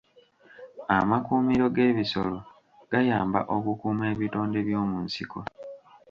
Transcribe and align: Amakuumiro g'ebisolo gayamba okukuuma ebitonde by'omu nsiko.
Amakuumiro 0.97 1.65
g'ebisolo 1.75 2.37
gayamba 2.91 3.39
okukuuma 3.55 4.03
ebitonde 4.13 4.59
by'omu 4.67 4.97
nsiko. 5.05 5.39